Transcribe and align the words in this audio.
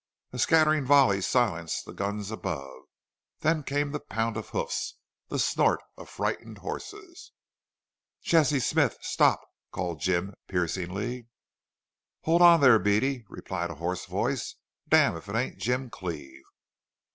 A 0.33 0.39
scattering 0.39 0.83
volley 0.83 1.21
silenced 1.21 1.85
the 1.85 1.93
guns 1.93 2.31
above. 2.31 2.85
Then 3.41 3.61
came 3.61 3.91
the 3.91 3.99
pound 3.99 4.35
of 4.35 4.49
hoofs, 4.49 4.95
the 5.27 5.37
snort 5.37 5.79
of 5.95 6.09
frightened 6.09 6.57
horses. 6.57 7.31
"Jesse 8.23 8.61
Smith! 8.61 8.97
Stop!" 9.01 9.41
called 9.71 9.99
Jim, 9.99 10.33
piercingly. 10.47 11.27
"Hold 12.21 12.41
on 12.41 12.61
thar, 12.61 12.79
Beady!" 12.79 13.25
replied 13.29 13.69
a 13.69 13.75
hoarse 13.75 14.07
voice. 14.07 14.55
"Damn 14.89 15.15
if 15.17 15.29
it 15.29 15.35
ain't 15.35 15.59
Jim 15.59 15.91
Cleve!" 15.91 16.45